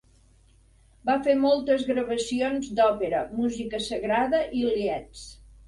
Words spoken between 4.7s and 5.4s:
lieds.